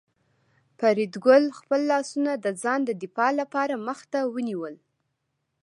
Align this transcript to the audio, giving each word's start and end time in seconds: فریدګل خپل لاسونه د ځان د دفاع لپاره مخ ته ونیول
فریدګل 0.79 1.43
خپل 1.59 1.81
لاسونه 1.91 2.31
د 2.35 2.47
ځان 2.61 2.79
د 2.85 2.91
دفاع 3.03 3.31
لپاره 3.41 3.73
مخ 3.87 3.99
ته 4.11 4.19
ونیول 4.33 4.75